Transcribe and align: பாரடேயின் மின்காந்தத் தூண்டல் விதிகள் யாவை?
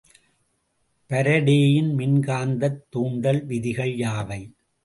பாரடேயின் 1.09 1.91
மின்காந்தத் 1.97 2.81
தூண்டல் 2.89 3.45
விதிகள் 3.45 3.93
யாவை? 3.95 4.41